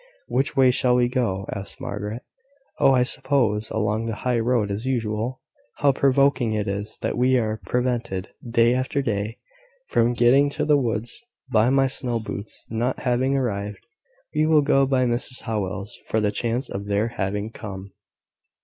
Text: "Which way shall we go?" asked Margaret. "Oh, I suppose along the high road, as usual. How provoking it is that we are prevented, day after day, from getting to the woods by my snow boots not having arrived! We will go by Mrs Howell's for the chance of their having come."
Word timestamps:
"Which 0.27 0.55
way 0.57 0.71
shall 0.71 0.95
we 0.95 1.07
go?" 1.07 1.45
asked 1.53 1.79
Margaret. 1.79 2.23
"Oh, 2.79 2.91
I 2.91 3.03
suppose 3.03 3.69
along 3.69 4.07
the 4.07 4.15
high 4.25 4.39
road, 4.39 4.71
as 4.71 4.87
usual. 4.87 5.41
How 5.77 5.91
provoking 5.91 6.53
it 6.55 6.67
is 6.67 6.97
that 7.03 7.15
we 7.19 7.37
are 7.37 7.61
prevented, 7.67 8.29
day 8.49 8.73
after 8.73 9.03
day, 9.03 9.37
from 9.89 10.15
getting 10.15 10.49
to 10.49 10.65
the 10.65 10.75
woods 10.75 11.21
by 11.51 11.69
my 11.69 11.85
snow 11.85 12.17
boots 12.19 12.65
not 12.67 13.01
having 13.01 13.35
arrived! 13.37 13.85
We 14.33 14.47
will 14.47 14.63
go 14.63 14.87
by 14.87 15.05
Mrs 15.05 15.41
Howell's 15.41 15.99
for 16.07 16.19
the 16.19 16.31
chance 16.31 16.67
of 16.67 16.87
their 16.87 17.09
having 17.09 17.51
come." 17.51 17.91